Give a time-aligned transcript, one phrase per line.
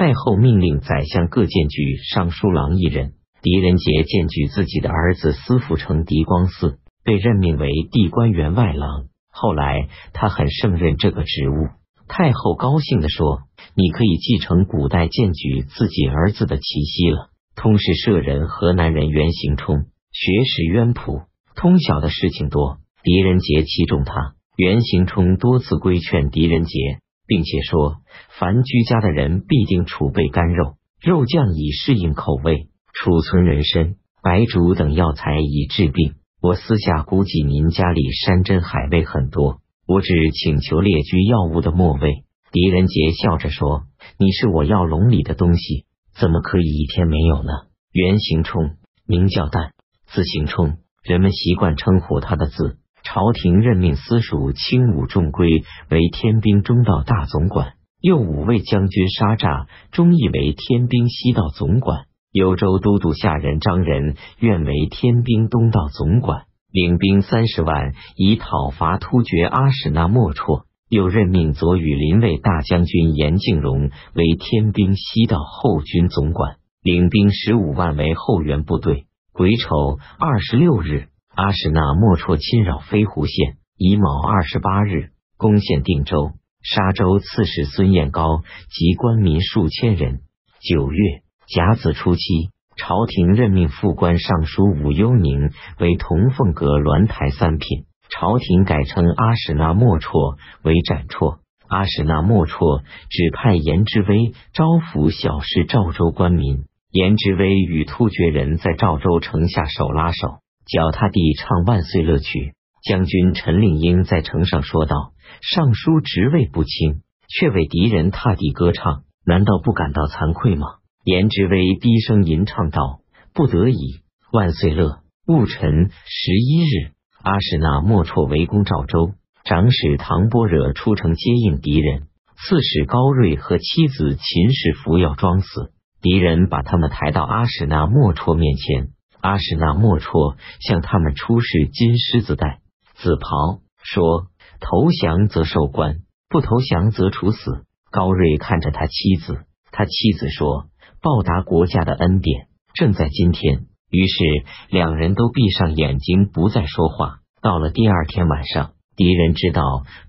[0.00, 3.12] 太后命令宰相各荐举尚书郎一人。
[3.42, 9.08] 狄仁杰荐举自己的儿子司府丞狄光嗣，被任命为地官员外郎。
[9.30, 11.68] 后来他很胜任这个职务。
[12.08, 13.40] 太后高兴地说
[13.76, 21.24] ：“你可以继承古代荐举自己儿子的奇袭了。”通事舍人河南人袁行冲，学识渊朴，
[21.54, 22.78] 通晓的事情多。
[23.02, 24.32] 狄仁杰器重他。
[24.56, 27.00] 袁行冲多次规劝狄仁杰，
[27.30, 27.98] 并且说
[28.40, 36.14] ：“凡居家的人必定储备干肉，肉酱以适应口味；储存人参、白术等药材以治病。
[36.42, 43.84] 我私下估计您家里山珍海味很多，我只请求列居药物的末位。”狄仁杰笑着说
[44.18, 45.84] ：“你是我药笼里的东西，
[46.18, 47.52] 怎么可以一天没有呢？”
[47.94, 48.72] 袁行冲
[49.06, 49.70] 名叫旦，
[50.06, 52.78] 字行冲，人们习惯称呼他的字。
[53.02, 70.62] 朝廷任命司属轻武仲圭为天兵中道大总管，右武卫将军沙诈忠义为天兵西道总管，幽州都督下人张仁愿为天兵东道总管，领兵三十万以讨伐突厥阿史那莫绰。
[70.88, 79.06] 又任命左羽林卫大将军严敬荣为天兵西道后军总管，领兵十五万为后援部队。
[79.32, 81.09] 癸丑二十六日。
[81.34, 90.20] 阿史那莫绰侵扰飞狐县，乙卯二十八日攻陷定州，沙州刺史孙彦高及官民数千人。
[90.60, 97.84] 九月甲子初七，朝廷任命副官尚书武幽宁为同凤阁鸾台三品。
[98.10, 101.38] 朝廷改称阿史那莫绰为展绰。
[101.68, 106.64] 阿史那莫绰指派颜之威招抚小事赵州官民。
[106.90, 110.40] 颜之威与突厥人在赵州城下手拉手。
[110.66, 120.66] 脚踏地唱万岁乐曲，将军陈令英在城上说道：“尚书职位不轻，却为敌人踏地歌唱，难道不感到惭愧吗？”
[121.04, 123.00] 颜之威低声吟唱道
[123.34, 124.00] ：“不得已，
[124.32, 129.12] 万岁乐。”戊辰十一日，阿史那莫绰围攻赵州，
[129.44, 138.88] 长史唐波惹出城接应敌人，刺史高睿和妻子秦氏服药装死，敌人把他们抬到阿史那莫绰面前。
[139.20, 142.60] 阿史那莫绰向他们出示金狮子带、
[142.94, 144.26] 紫袍，说
[144.60, 145.98] ：“投降则受官，
[146.28, 150.66] 不投降则处死。”高睿看着他妻子，他妻子说
[151.02, 154.22] ：“报答国家的恩典，正在今天。”于是
[154.68, 157.18] 两人都闭上眼睛，不再说话。
[157.42, 159.62] 到了第二天晚上，敌人知道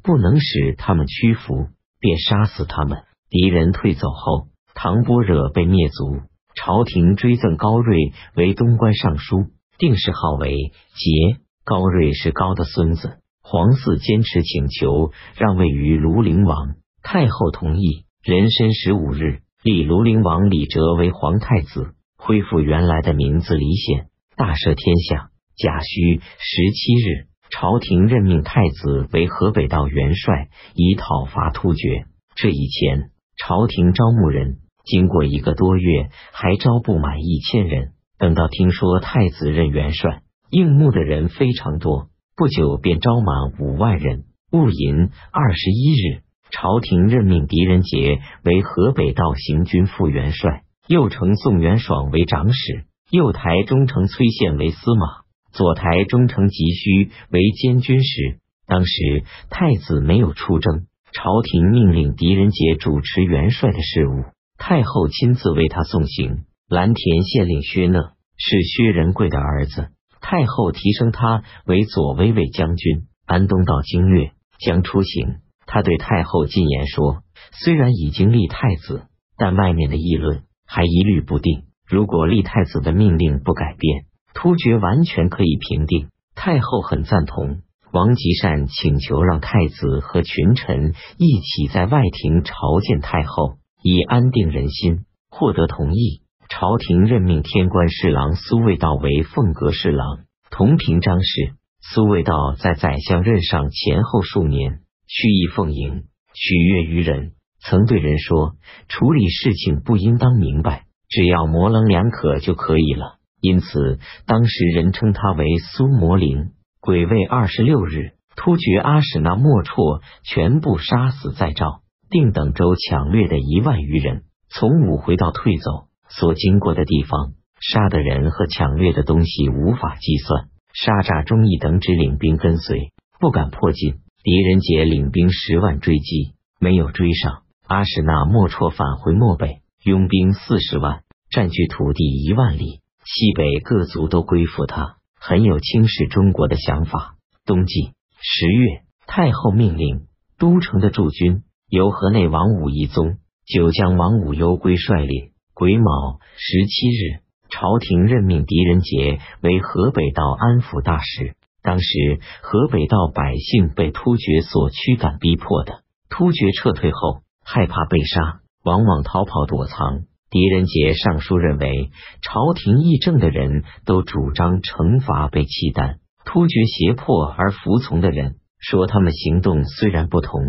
[0.03, 1.69] 不能使他们屈服，
[1.99, 3.03] 便杀死他们。
[3.29, 6.19] 敌人退走后，唐波惹被灭族。
[6.55, 9.47] 朝廷追赠高睿为东关尚书，
[9.77, 11.41] 定谥号为节。
[11.63, 13.19] 高睿是高的孙子。
[13.43, 18.05] 皇嗣坚持请求让位于庐陵王，太后同意。
[18.23, 24.07] 壬申十五日，立庐陵王李哲为皇太子，恢复原来的名字李显，
[24.37, 25.31] 大赦天下。
[25.57, 32.05] 甲戌十七日，朝廷任命太子为河北道元帅，以讨伐突厥。
[32.35, 34.60] 这以前，朝廷招募人。
[34.85, 37.91] 经过一个多月，还招不满一千人。
[38.17, 44.25] 等到听说太子任元帅，应募的人非常多，不久便招满五万人。
[44.51, 46.21] 戊寅二十一日，
[46.51, 55.07] 朝廷任命狄仁杰为河北道行军副元帅，右丞宋元爽为长史，右台中丞崔宪为司马，
[55.51, 58.39] 左台中丞急需为监军使。
[58.67, 64.25] 当时太子没有出征，朝廷命令狄仁杰主持元帅的事务。
[64.63, 66.45] 太后亲自为他送行。
[66.69, 69.87] 蓝田县令薛讷是薛仁贵的儿子，
[70.21, 73.07] 太后提升他为左威卫将军。
[73.25, 77.23] 安东到京略将出行，他对太后进言说
[77.63, 81.63] ：“虽然已经立太子，但外面的议论还一律不定。
[81.89, 84.05] 如果立太子的命令不改变，
[84.35, 87.61] 突厥完全可以平定。”太后很赞同。
[87.91, 93.55] 王吉善请求让太子和群臣一起在外廷朝见太后。
[93.83, 96.21] 以安定人心，获得同意。
[96.49, 101.53] 朝廷任命天官侍郎苏味道为凤阁侍郎，同平章事。
[101.81, 106.03] 苏味道在宰相任上前后数年，蓄意奉迎，
[106.33, 107.31] 取悦于人。
[107.63, 108.55] 曾对人说
[108.89, 113.97] ：“处理事情不应当明白，只要模棱两可就可以了。”因此，
[114.27, 116.51] 当时人称他为苏摩林。
[116.79, 121.80] 癸未二十六日，突厥阿史那莫绰全部杀死在赵。
[122.11, 130.49] 定等州抢掠的一万余人，从武回到退走，所经过的地方，杀的人和抢掠的东西无法计算。
[130.73, 134.01] 沙诈忠义等只领兵跟随，不敢迫近。
[134.23, 137.43] 狄仁杰领兵十万追击，没有追上。
[137.65, 147.15] 阿史那莫绰返回漠北，拥兵四十万，占据土地一万里，西北各族都归附他，很有轻视中国的想法。
[147.45, 153.15] 冬季十月，太后命令都城的驻军由河内王武一宗、
[153.45, 155.31] 九江王武攸归率领。
[155.53, 161.37] 癸卯十七日，朝廷任命狄仁杰为河北道安抚大使。
[161.63, 170.01] 当时河北道百姓被突厥所驱赶逼迫的，突厥撤退后害怕被杀，往往逃跑躲藏。
[170.29, 171.89] 狄仁杰上书认为，
[172.21, 180.41] 朝廷议政的人都主张惩罚被契丹、突厥胁迫而服从的人，说他们行动虽然不同，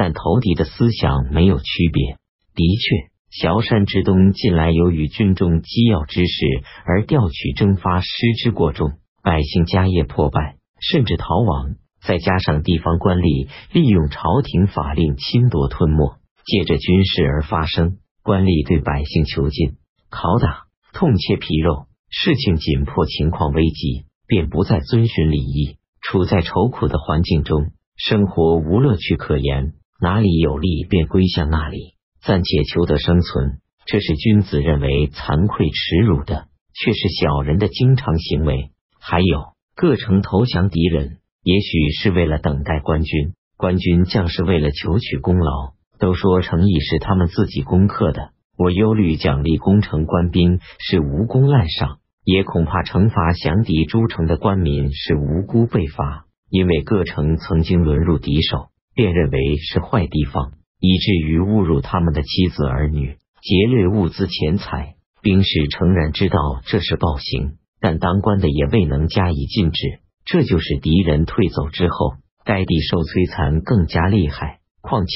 [0.00, 2.16] 但投敌的思想没有区别。
[2.54, 3.10] 的确。
[3.30, 6.46] 萧山之东近来由于军中机要之事
[6.86, 8.08] 而调取征发失
[8.38, 11.76] 之过重，百姓家业破败，甚至逃亡。
[12.02, 19.76] 再加上地方官吏利用朝廷法令侵夺吞没，借着军事而发生，官吏对百姓囚禁、
[20.10, 20.64] 拷打、
[20.94, 31.94] 痛切皮肉，事情紧迫，情况危急，便不再遵循礼义，处在愁苦的环境中，生活无乐趣可言，哪里有利便归向哪里。
[32.22, 38.70] 暂且求得生存，这是君子认为惭愧耻辱的，却是小人的经常行为。
[39.00, 48.32] 还有各城投降敌人，也许是为了等待官军，官军将士为了求取功劳，都说诚意是他们自己攻克的。
[48.58, 58.68] 我忧虑奖励攻城官兵是无功滥赏，也恐怕惩罚降敌诸城的官民是无辜被罚，因为各城曾经沦入敌手，
[59.00, 60.52] 便认为是坏地方。
[60.78, 64.96] 以至于侮辱他们的妻子儿女，劫掠物资钱财。
[65.22, 66.36] 兵士诚然知道
[66.66, 70.00] 这是暴行，但当官的也未能加以禁止。
[70.24, 72.14] 这就是敌人退走之后，
[72.44, 74.60] 该地受摧残更加厉害。
[74.82, 75.14] 况且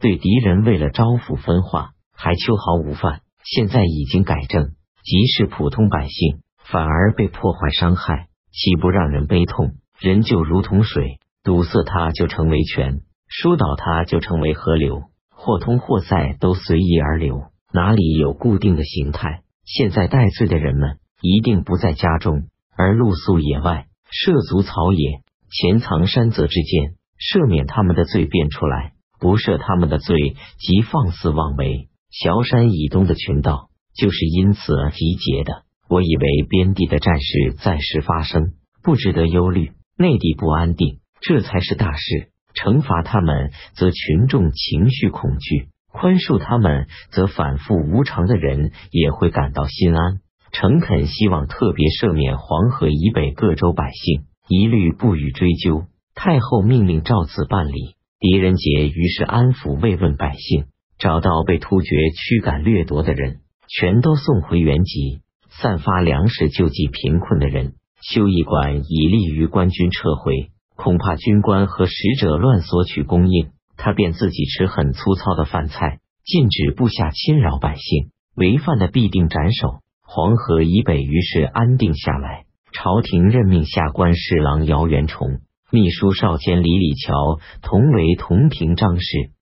[0.00, 3.22] 对敌人为了招抚分化，还秋毫无犯。
[3.44, 4.70] 现在已经改正，
[5.02, 9.72] 即使普通百姓反而被破坏伤害，岂不让人悲痛？
[9.98, 13.00] 人就如同水，堵塞它就成为泉。
[13.30, 19.42] 疏导它就成为河流，或通或塞都随意而流，哪里有固定的形态？
[19.64, 31.88] 现在戴罪的人们一定不在家中，而露宿野外，涉足草野，潜藏山泽之间，赦免他们的罪便出来，不赦他们的罪即放肆妄为。
[32.24, 35.62] 崤山以东的群盗就是因此而集结的。
[35.88, 42.30] 我以为边地的战事暂时发生，不值得忧虑；内地不安定，这才是大事。
[42.54, 50.20] 惩罚他们，则群众情绪恐惧；宽恕他们，则反复无常的人也会感到心安。
[50.52, 55.84] 诚恳希望特别赦免黄河以北各州百姓，一律不予追究。
[56.14, 57.94] 太后命令照此办理。
[58.18, 60.66] 狄仁杰于是安抚慰问百姓，
[60.98, 63.38] 找到被突厥驱赶掠夺的人，
[63.68, 70.50] 全都送回原籍，散发粮食救济贫困的人，修驿馆以利于官军撤回。
[70.82, 79.80] 恐怕军官和使者乱索取供应，他便自己吃很粗糙的饭菜，禁止部下侵扰百姓，违犯的必定斩首。
[80.02, 82.44] 黄河以北于是安定下来。
[82.72, 85.40] 朝廷任命下官侍郎姚元崇、
[85.70, 89.32] 秘书少监李李峤同为同平章事，